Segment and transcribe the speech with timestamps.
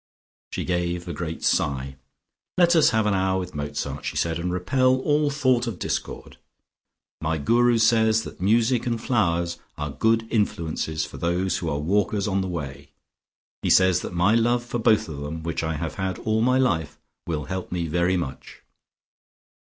[0.51, 1.95] She gave a great sigh.
[2.57, 6.37] "Let us have an hour with Mozart," she said "and repel all thought of discord.
[7.21, 12.27] My Guru says that music and flowers are good influences for those who are walkers
[12.27, 12.89] on the Way.
[13.61, 16.57] He says that my love for both of them which I have had all my
[16.57, 16.97] life
[17.27, 18.63] will help me very much."